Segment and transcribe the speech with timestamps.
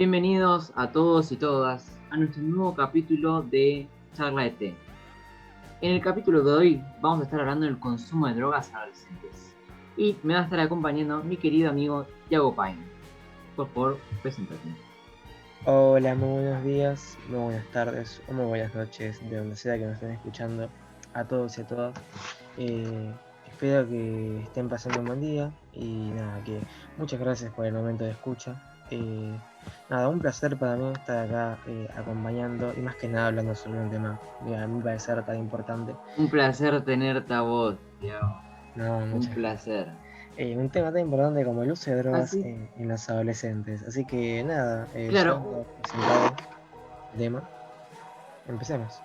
[0.00, 4.74] Bienvenidos a todos y todas a nuestro nuevo capítulo de Charla de Té.
[5.82, 9.54] En el capítulo de hoy vamos a estar hablando del consumo de drogas adolescentes.
[9.98, 12.82] Y me va a estar acompañando mi querido amigo Thiago Paine.
[13.54, 14.74] Por favor, preséntate.
[15.66, 19.84] Hola, muy buenos días, muy buenas tardes o muy buenas noches, de donde sea que
[19.84, 20.70] nos estén escuchando,
[21.12, 21.94] a todos y a todas.
[22.56, 23.12] Eh,
[23.50, 26.58] espero que estén pasando un buen día y nada, que
[26.96, 28.62] muchas gracias por el momento de escucha.
[28.90, 29.38] Eh,
[29.88, 33.80] nada, un placer para mí estar acá eh, acompañando y más que nada hablando sobre
[33.80, 35.94] un tema que a mí me parece tan importante.
[36.16, 38.40] Un placer tenerte a vos, Thiago.
[38.76, 39.88] No, Un placer.
[40.36, 42.40] eh, un tema tan importante como el uso de drogas sí?
[42.42, 43.82] en, en los adolescentes.
[43.82, 45.66] Así que nada, eh, Claro.
[45.82, 46.34] presentado
[47.12, 47.42] el tema.
[48.48, 49.00] Empecemos.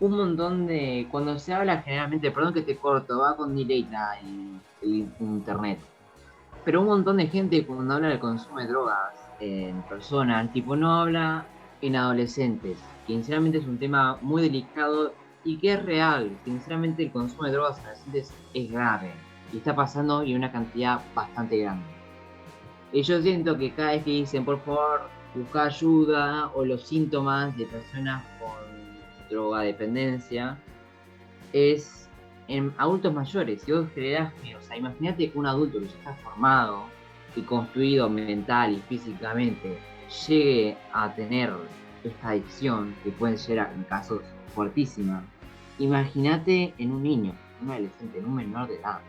[0.00, 1.06] Un montón de.
[1.10, 5.78] Cuando se habla generalmente, perdón que te corto, va con delay la- el, el internet.
[6.64, 10.94] Pero un montón de gente cuando habla del consumo de drogas en persona, tipo no
[10.94, 11.46] habla
[11.80, 16.30] en adolescentes, que sinceramente es un tema muy delicado y que es real.
[16.44, 19.10] Sinceramente el consumo de drogas en adolescentes es grave
[19.52, 21.84] y está pasando en una cantidad bastante grande.
[22.92, 27.56] Y yo siento que cada vez que dicen, por favor, busca ayuda o los síntomas
[27.56, 30.56] de personas con drogadependencia,
[31.52, 32.08] es
[32.48, 33.62] en adultos mayores.
[33.62, 36.84] Si vos generás que, o sea, imagínate un adulto que ya está formado
[37.36, 39.78] y construido mental y físicamente
[40.28, 41.52] llegue a tener
[42.04, 44.20] esta adicción, que pueden ser en casos
[44.54, 45.24] fuertísimas.
[45.78, 49.00] Imagínate en un niño, un adolescente, en un menor de edad,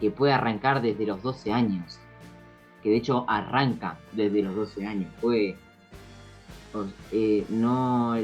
[0.00, 1.98] que puede arrancar desde los 12 años,
[2.82, 5.56] que de hecho arranca desde los 12 años, puede
[7.12, 8.16] eh, no,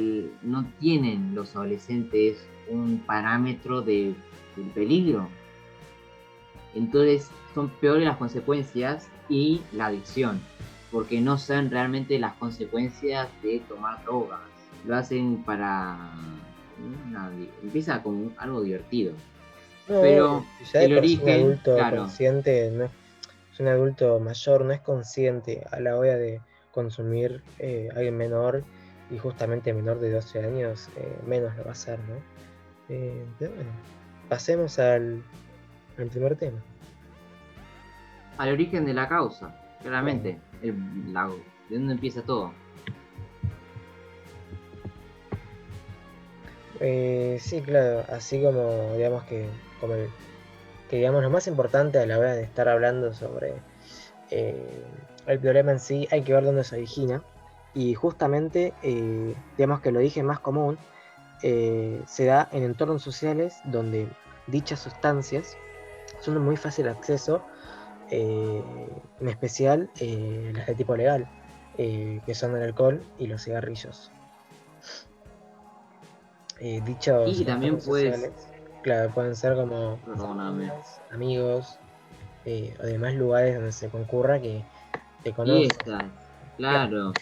[0.43, 4.15] no tienen los adolescentes un parámetro de,
[4.57, 5.29] del peligro.
[6.75, 10.41] Entonces son peores las consecuencias y la adicción,
[10.91, 14.41] porque no saben realmente las consecuencias de tomar drogas.
[14.87, 15.99] Lo hacen para...
[17.09, 17.31] una
[17.63, 19.13] empieza como algo divertido.
[19.89, 21.97] No, Pero ya el origen, un adulto claro.
[21.99, 22.91] consciente, no es,
[23.59, 26.41] un adulto mayor, no es consciente a la hora de
[26.71, 28.63] consumir eh, alguien menor
[29.11, 32.15] y justamente menor de 12 años, eh, menos lo va a hacer, ¿no?
[32.89, 33.71] Eh, pero bueno,
[34.29, 35.23] pasemos al,
[35.99, 36.63] al primer tema.
[38.41, 39.51] Al origen de la causa,
[39.83, 40.41] claramente.
[40.63, 41.29] El- la-
[41.69, 42.55] ¿De dónde empieza todo?
[46.81, 49.47] Eh, sí, claro, así como digamos que,
[49.79, 50.09] como el-
[50.89, 53.61] que digamos lo más importante a la hora de estar hablando sobre
[54.31, 54.87] eh,
[55.27, 57.23] el problema en sí, hay que ver dónde se origina.
[57.75, 60.79] Y justamente, eh, digamos que el origen más común
[61.43, 64.09] eh, se da en entornos sociales donde
[64.47, 65.59] dichas sustancias
[66.21, 67.43] son de muy fácil acceso,
[68.11, 68.63] eh,
[69.21, 71.27] en especial eh, las de tipo legal,
[71.79, 74.11] eh, que son el alcohol y los cigarrillos.
[76.59, 78.49] Eh, dichos Y también puedes- sociales,
[78.83, 80.71] claro, pueden ser como Perdóname.
[81.11, 81.79] amigos
[82.81, 84.63] o demás lugares donde se concurra que
[85.23, 86.11] te conozcan,
[86.57, 87.13] claro.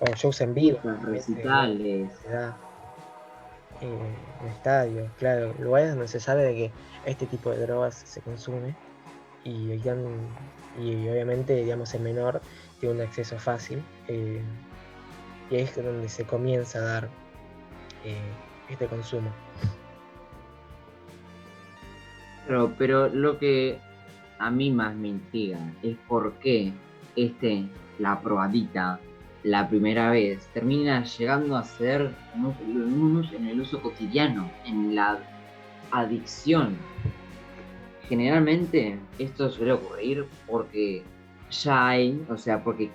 [0.00, 2.10] o shows en vivo, Fiestas, recitales.
[3.80, 3.98] eh,
[4.40, 6.72] en estadios, claro, lugares donde se sabe de que
[7.04, 8.74] este tipo de drogas se consume
[9.46, 12.40] y, obviamente digamos el menor
[12.80, 14.42] tiene un acceso fácil eh,
[15.50, 17.08] y ahí es donde se comienza a dar
[18.04, 18.18] eh,
[18.68, 19.30] este consumo.
[22.46, 23.78] Pero, pero lo que
[24.38, 26.72] a mí más me intriga es por qué
[27.16, 27.66] este,
[27.98, 29.00] la probadita,
[29.42, 35.18] la primera vez, termina llegando a ser en el uso cotidiano, en la
[35.90, 36.76] adicción.
[38.08, 41.02] Generalmente esto suele ocurrir porque
[41.50, 42.90] ya hay, o sea, porque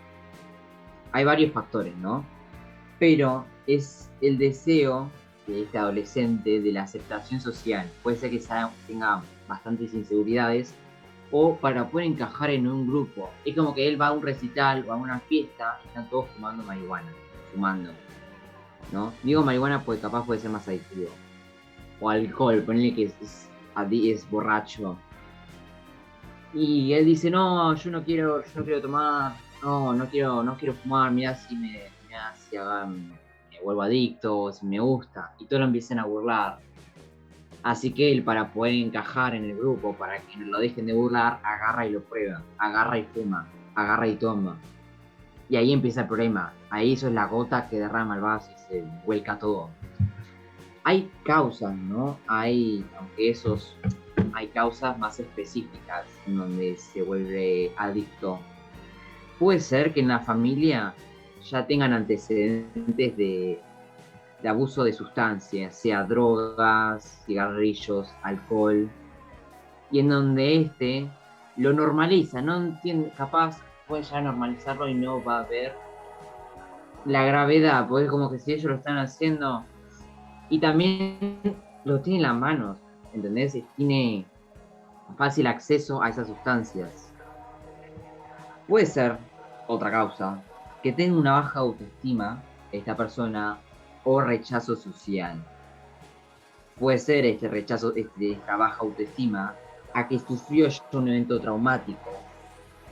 [1.11, 2.25] hay varios factores, ¿no?
[2.99, 5.09] Pero es el deseo
[5.47, 7.89] de este adolescente de la aceptación social.
[8.03, 8.41] Puede ser que
[8.87, 10.73] tenga bastantes inseguridades
[11.31, 13.29] o para poder encajar en un grupo.
[13.45, 16.29] Es como que él va a un recital o a una fiesta y están todos
[16.31, 17.11] fumando marihuana,
[17.53, 17.91] fumando.
[18.91, 19.13] ¿No?
[19.23, 21.09] Digo marihuana porque capaz puede ser más adictivo.
[21.99, 24.97] O alcohol, ponele que es, adi- es borracho.
[26.53, 29.33] Y él dice, no, yo no quiero, yo no quiero tomar,
[29.63, 33.17] no, no quiero, no quiero fumar, mira si me, mirá si haga- me
[33.63, 35.31] vuelvo adicto, si me gusta.
[35.39, 36.59] Y todos lo empiezan a burlar.
[37.63, 40.93] Así que él, para poder encajar en el grupo, para que no lo dejen de
[40.93, 44.57] burlar, agarra y lo prueba, agarra y fuma, agarra y toma.
[45.47, 46.53] Y ahí empieza el problema.
[46.69, 49.69] Ahí eso es la gota que derrama el vaso y se vuelca todo.
[50.83, 52.17] Hay causas, ¿no?
[52.27, 53.75] Hay, aunque esos,
[54.33, 58.39] hay causas más específicas en donde se vuelve adicto.
[59.37, 60.93] puede ser que en la familia
[61.49, 63.61] ya tengan antecedentes de,
[64.47, 68.89] abuso de sustancias, sea drogas, cigarrillos, alcohol,
[69.91, 71.11] y en donde este
[71.57, 75.73] lo normaliza, no entiende, capaz puede ya normalizarlo y no va a ver
[77.05, 79.65] la gravedad, porque es como que si ellos lo están haciendo
[80.51, 81.39] y también
[81.85, 82.77] lo tiene en las manos,
[83.13, 83.57] ¿entendés?
[83.77, 84.25] Tiene
[85.17, 87.11] fácil acceso a esas sustancias.
[88.67, 89.17] Puede ser
[89.67, 90.43] otra causa,
[90.83, 92.43] que tenga una baja autoestima
[92.73, 93.59] esta persona
[94.03, 95.41] o rechazo social.
[96.77, 99.55] Puede ser este rechazo, este, esta baja autoestima
[99.93, 102.11] a que sufrió un evento traumático,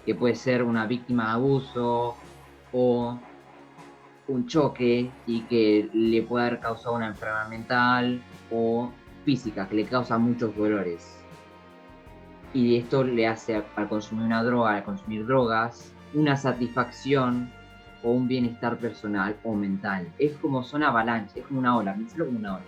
[0.06, 2.16] que puede ser una víctima de abuso
[2.72, 3.20] o
[4.30, 8.22] un choque y que le puede haber causado una enfermedad mental
[8.52, 8.92] o
[9.26, 11.18] física, que le causa muchos dolores.
[12.54, 17.52] Y esto le hace al consumir una droga, al consumir drogas, una satisfacción
[18.04, 20.08] o un bienestar personal o mental.
[20.18, 22.66] Es como son avalanchas, es como una ola, pensalo como una ola.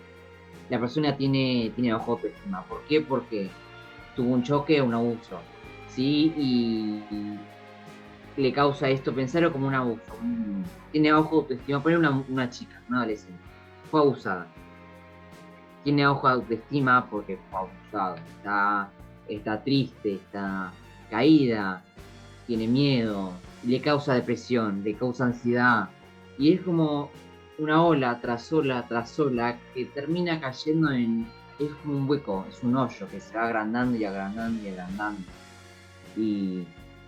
[0.69, 2.63] La persona tiene, tiene bajo autoestima.
[2.63, 3.02] ¿Por qué?
[3.02, 3.50] Porque
[4.16, 5.40] tuvo un choque o un abuso.
[5.88, 6.34] ¿Sí?
[6.38, 7.38] Y,
[8.38, 10.01] le causa esto, pensarlo como un abuso.
[10.92, 11.81] tiene bajo autoestima.
[11.81, 13.42] Poner una, una chica, una adolescente.
[13.89, 14.48] Fue abusada.
[15.83, 18.16] Tiene bajo autoestima porque fue abusada.
[18.38, 18.89] Está,
[19.28, 20.72] está triste, está
[21.10, 21.83] caída,
[22.48, 23.33] tiene miedo,
[23.63, 25.89] le causa depresión, le causa ansiedad.
[26.38, 27.10] Y es como
[27.60, 31.27] una ola tras ola tras ola que termina cayendo en.
[31.60, 35.22] Es como un hueco, es un hoyo que se va agrandando y agrandando y agrandando.
[36.18, 36.63] Y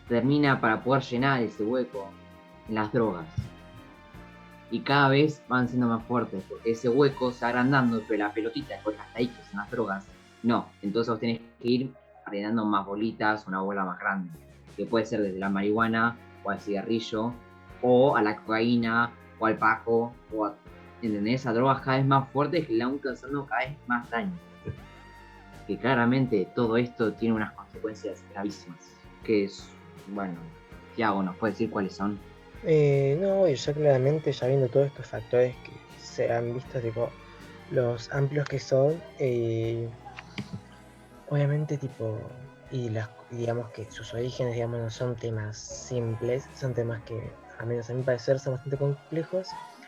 [0.07, 2.09] termina para poder llenar ese hueco
[2.67, 3.27] en las drogas.
[4.71, 8.33] Y cada vez van siendo más fuertes, porque ese hueco se va agrandando, pero la
[8.33, 10.07] pelotita después hasta ahí, que son las drogas,
[10.41, 10.67] no.
[10.81, 11.93] Entonces vos tenés que ir
[12.25, 14.31] agregando más bolitas, una bola más grande,
[14.75, 17.33] que puede ser desde la marihuana o al cigarrillo,
[17.81, 20.55] o a la cocaína, o al paco, o a,
[21.01, 21.45] ¿entendés?
[21.45, 24.33] A drogas cada vez más fuertes que le van causando cada vez más daño.
[25.67, 28.79] Que claramente todo esto tiene unas consecuencias gravísimas.
[29.23, 29.69] Que es,
[30.07, 30.39] bueno,
[30.95, 32.19] Tiago nos puede decir cuáles son.
[32.65, 37.09] Eh, no, y ya claramente, ya viendo todos estos factores que se han visto, tipo,
[37.71, 39.89] los amplios que son, eh,
[41.29, 42.19] obviamente, tipo,
[42.71, 47.65] y las digamos que sus orígenes, digamos, no son temas simples, son temas que, a
[47.65, 49.47] menos a mi parecer, son bastante complejos,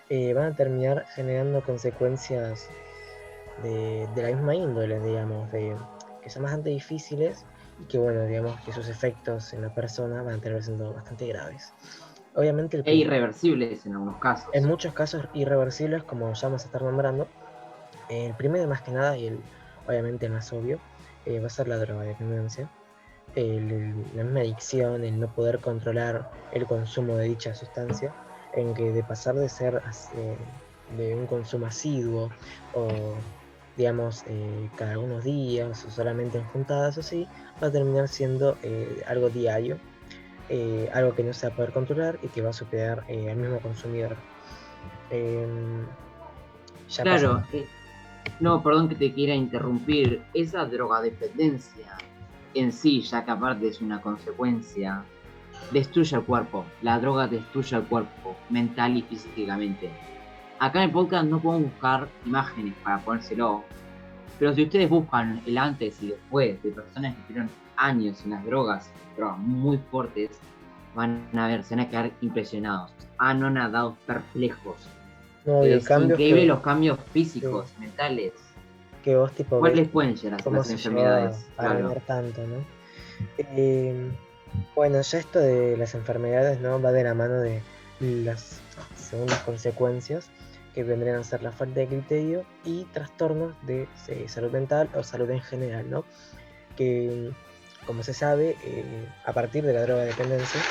[0.10, 2.68] eh, van a terminar generando consecuencias
[3.64, 5.76] de, la misma índole, digamos, de,
[6.22, 7.46] que son bastante difíciles
[7.80, 11.28] y que, bueno, digamos que sus efectos en la persona van a terminar siendo bastante
[11.28, 11.74] graves.
[12.36, 12.82] Obviamente...
[12.86, 14.50] e irreversibles en algunos casos.
[14.54, 17.28] En muchos casos irreversibles, como ya vamos a estar nombrando.
[18.10, 19.40] El primero, más que nada, y el
[19.88, 20.80] obviamente más obvio,
[21.26, 22.70] eh, va a ser la drogadependencia
[23.36, 28.14] la misma adicción, el no poder controlar el consumo de dicha sustancia,
[28.54, 29.82] en que de pasar de ser
[30.16, 30.38] eh,
[30.98, 32.30] de un consumo asiduo
[32.74, 32.88] o
[33.78, 37.28] digamos eh, cada algunos días o solamente en juntadas o así,
[37.62, 39.78] va a terminar siendo eh, algo diario,
[40.94, 43.60] algo que no se va a poder controlar y que va a superar al mismo
[43.62, 44.16] consumidor.
[45.10, 45.86] Em,
[47.02, 47.44] claro,
[48.40, 51.98] no, perdón que te quiera interrumpir, esa drogadependencia
[52.54, 55.04] en sí, ya que aparte es una consecuencia,
[55.72, 56.66] destruye el cuerpo.
[56.82, 59.92] La droga destruye el cuerpo, mental y físicamente.
[60.60, 63.64] Acá en el podcast no podemos buscar imágenes para ponérselo,
[64.40, 68.46] pero si ustedes buscan el antes y después de personas que tuvieron años en las
[68.46, 70.32] drogas, drogas muy fuertes,
[70.96, 74.76] van a ver, se van a quedar impresionados, anonadados, perplejos.
[75.46, 78.34] No, es increíble los cambios físicos, mentales
[79.04, 79.60] que vos tipo...
[79.60, 81.46] ¿Cuáles pueden ser las enfermedades?
[81.58, 81.76] A,
[82.08, 82.56] tanto, ¿no?
[83.38, 84.10] Eh,
[84.74, 86.82] bueno, ya esto de las enfermedades, ¿no?
[86.82, 87.62] Va de la mano de
[88.00, 88.60] las
[89.16, 90.30] segundas consecuencias
[90.74, 95.04] que vendrían a ser la falta de criterio y trastornos de eh, salud mental o
[95.04, 96.06] salud en general, ¿no?
[96.76, 97.32] Que,
[97.86, 100.62] como se sabe, eh, a partir de la droga dependencia,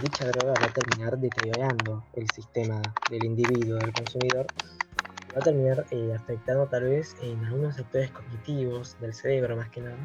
[0.00, 4.50] dicha droga va a terminar deteriorando el sistema del individuo, del consumidor,
[5.34, 9.80] va a terminar eh, afectando tal vez en algunos sectores cognitivos del cerebro más que
[9.80, 9.96] nada,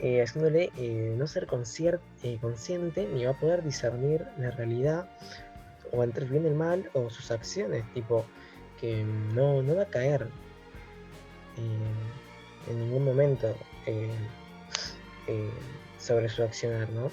[0.00, 5.08] eh, haciéndole eh, no ser consciente ni va a poder discernir la realidad
[5.92, 8.24] o entre el bien y el mal o sus acciones, tipo
[8.80, 10.28] que no, no va a caer
[11.56, 13.54] en ningún momento
[15.98, 17.10] sobre su accionar, ¿no?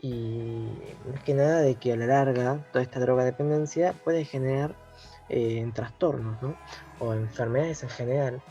[0.00, 0.68] Y
[1.10, 4.74] más que nada de que a la larga toda esta droga dependencia puede generar
[5.28, 6.56] eh, en trastornos ¿no?
[6.98, 8.42] o enfermedades en general,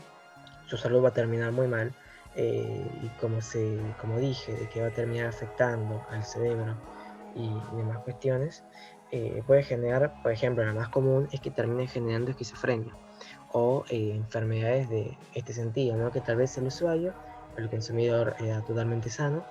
[0.66, 1.94] su salud va a terminar muy mal
[2.34, 6.74] eh, y como, se, como dije, de que va a terminar afectando al cerebro
[7.34, 8.64] y, demás cuestiones,
[9.12, 12.96] eh, puede generar, por ejemplo, la más común es que termine generando esquizofrenia
[13.52, 16.10] o eh, enfermedades de este sentido, ¿no?
[16.10, 17.14] que tal vez el usuario,
[17.56, 19.44] el consumidor era totalmente sano,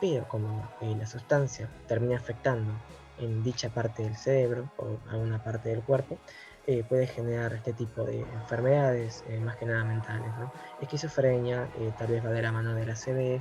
[0.00, 2.74] pero como eh, la sustancia termina afectando
[3.18, 6.18] en dicha parte del cerebro o alguna parte del cuerpo,
[6.66, 10.50] eh, puede generar este tipo de enfermedades, eh, más que nada mentales, ¿no?
[10.80, 13.40] Esquizofrenia, eh, tal vez va de la mano de la CB,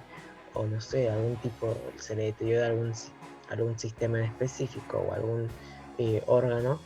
[0.54, 2.94] o no sé, algún tipo, se le deteriora algún,
[3.50, 5.50] algún sistema en específico o algún
[6.28, 6.80] órgano,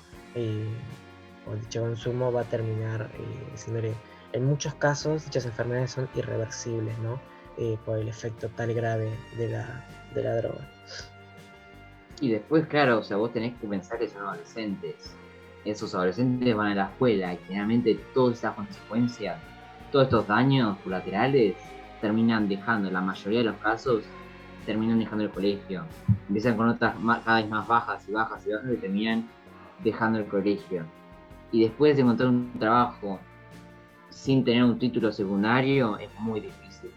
[1.47, 3.09] o dicho consumo va a terminar
[3.55, 3.87] siendo
[4.33, 7.19] En muchos casos, dichas enfermedades son irreversibles, ¿no?
[7.85, 10.69] por el efecto tal grave de la, de la droga.
[12.21, 15.13] Y después, claro, o sea, vos tenés que pensar que son adolescentes
[15.65, 19.37] esos adolescentes van a la escuela y generalmente todas esas consecuencias,
[19.91, 21.55] todos estos daños colaterales
[22.01, 24.03] terminan dejando, la mayoría de los casos,
[24.65, 25.83] terminan dejando el colegio.
[26.27, 29.29] Empiezan con notas cada vez más bajas y bajas y bajas y terminan
[29.83, 30.85] dejando el colegio.
[31.51, 33.19] Y después de encontrar un trabajo
[34.09, 36.91] sin tener un título secundario es muy difícil.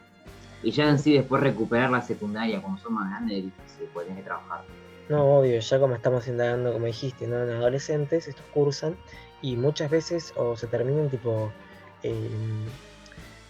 [0.63, 4.09] Y ya en sí después recuperar la secundaria cuando son más grandes es difícil, porque
[4.09, 4.65] tener que trabajar.
[5.09, 7.43] No, obvio, ya como estamos indagando, como dijiste, ¿no?
[7.43, 8.97] en adolescentes, estos cursan
[9.41, 11.51] y muchas veces o se terminan tipo,
[12.03, 12.65] em,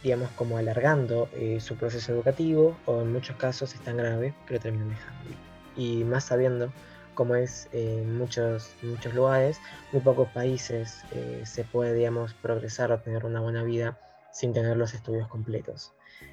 [0.03, 4.55] digamos, como alargando eh, su proceso educativo o en muchos casos es tan grave que
[4.55, 5.31] lo terminan dejando.
[5.77, 6.73] Y más sabiendo
[7.15, 9.61] cómo es en muchos, muchos lugares,
[9.93, 13.99] muy pocos países eh, se puede, digamos, progresar o tener una buena vida
[14.31, 15.93] sin tener los estudios completos,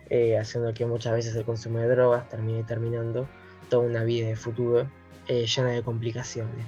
[0.09, 3.27] eh, haciendo que muchas veces el consumo de drogas termine terminando
[3.69, 4.89] toda una vida de futuro
[5.27, 6.65] eh, llena de complicaciones.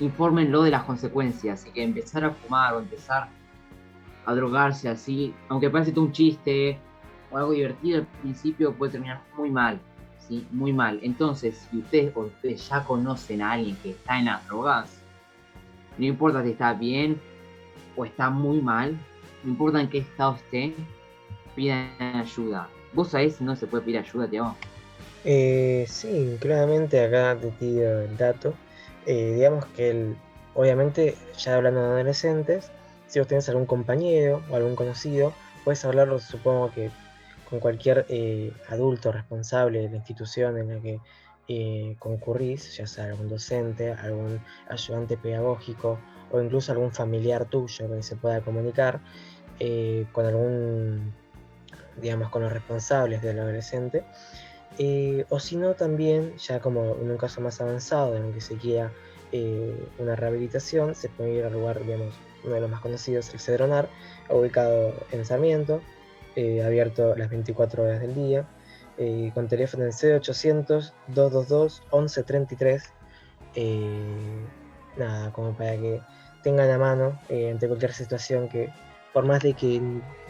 [0.00, 3.28] infórmenlo de las consecuencias y que empezar a fumar o empezar
[4.26, 6.78] a drogarse así, aunque parece un chiste
[7.30, 9.80] o algo divertido al principio, puede terminar muy mal,
[10.26, 10.46] ¿sí?
[10.50, 10.98] Muy mal.
[11.02, 14.90] Entonces, si ustedes o ustedes ya conocen a alguien que está en las drogas,
[15.96, 17.20] no importa si está bien
[17.96, 18.98] o está muy mal,
[19.44, 20.74] no importa en qué estado esté,
[21.54, 22.68] pidan ayuda.
[22.92, 24.56] ¿Vos sabés si no se puede pedir ayuda, Teo?
[25.24, 28.54] Eh, sí, claramente acá te tiro el dato.
[29.06, 30.16] Eh, digamos que el,
[30.54, 32.70] obviamente, ya hablando de adolescentes,
[33.06, 35.32] si vos tenés algún compañero o algún conocido,
[35.64, 36.90] puedes hablarlo, supongo que
[37.48, 41.00] con cualquier eh, adulto responsable de la institución en la que
[41.48, 45.98] eh, concurrís, ya sea algún docente, algún ayudante pedagógico
[46.32, 49.00] o incluso algún familiar tuyo que se pueda comunicar
[50.12, 51.14] con algún,
[51.96, 54.04] digamos, con los responsables del adolescente.
[54.78, 58.40] Eh, o si no, también, ya como en un caso más avanzado, en el que
[58.40, 58.92] se quiera
[59.32, 62.14] eh, una rehabilitación, se puede ir al lugar, digamos,
[62.46, 63.90] uno de los más conocidos, el Cedronar,
[64.30, 65.82] ubicado en Sarmiento,
[66.36, 68.46] eh, abierto las 24 horas del día,
[69.34, 72.82] con teléfono en C800-222-1133.
[74.96, 76.00] nada, como para que
[76.42, 78.72] tengan a mano ante cualquier situación que,
[79.12, 79.82] por más de que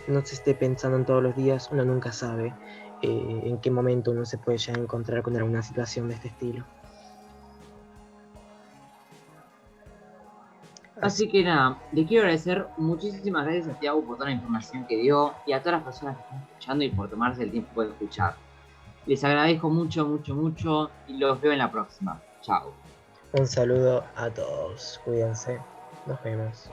[0.08, 2.52] no se esté pensando en todos los días, uno nunca sabe
[3.02, 6.64] eh, en qué momento uno se puede ya encontrar con alguna situación de este estilo.
[11.06, 14.96] Así que nada, le quiero agradecer muchísimas gracias a Tiago por toda la información que
[14.96, 17.90] dio y a todas las personas que están escuchando y por tomarse el tiempo de
[17.90, 18.34] escuchar.
[19.06, 22.20] Les agradezco mucho, mucho, mucho y los veo en la próxima.
[22.42, 22.72] Chao.
[23.32, 25.00] Un saludo a todos.
[25.04, 25.60] Cuídense.
[26.06, 26.70] Nos vemos.